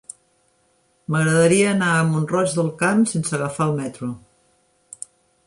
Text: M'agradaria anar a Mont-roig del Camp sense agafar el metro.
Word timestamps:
M'agradaria 1.15 1.67
anar 1.73 1.89
a 1.97 2.07
Mont-roig 2.13 2.57
del 2.61 2.73
Camp 2.81 3.05
sense 3.13 3.37
agafar 3.39 3.69
el 3.69 3.77
metro. 3.83 4.11